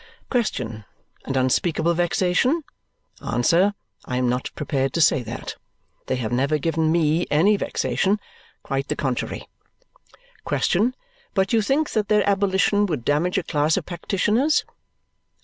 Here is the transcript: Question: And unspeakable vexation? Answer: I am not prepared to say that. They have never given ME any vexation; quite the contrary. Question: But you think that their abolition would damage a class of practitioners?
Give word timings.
Question: 0.31 0.83
And 1.25 1.37
unspeakable 1.37 1.93
vexation? 1.93 2.63
Answer: 3.23 3.75
I 4.03 4.17
am 4.17 4.27
not 4.27 4.49
prepared 4.55 4.93
to 4.93 4.99
say 4.99 5.21
that. 5.21 5.57
They 6.07 6.15
have 6.15 6.31
never 6.31 6.57
given 6.57 6.91
ME 6.91 7.27
any 7.29 7.55
vexation; 7.55 8.19
quite 8.63 8.87
the 8.87 8.95
contrary. 8.95 9.47
Question: 10.43 10.95
But 11.35 11.53
you 11.53 11.61
think 11.61 11.91
that 11.91 12.07
their 12.07 12.27
abolition 12.27 12.87
would 12.87 13.05
damage 13.05 13.37
a 13.37 13.43
class 13.43 13.77
of 13.77 13.85
practitioners? 13.85 14.65